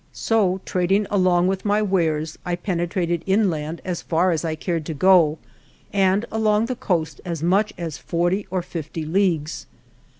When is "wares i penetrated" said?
1.83-3.21